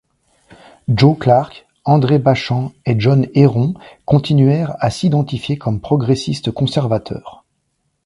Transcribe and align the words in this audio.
Joe 0.87 1.15
Clark, 1.19 1.67
André 1.85 2.17
Bachand 2.17 2.71
et 2.87 2.99
John 2.99 3.27
Herron 3.35 3.75
continuèrent 4.05 4.75
à 4.79 4.89
s'identifier 4.89 5.59
comme 5.59 5.79
progressistes-conservateurs. 5.79 7.45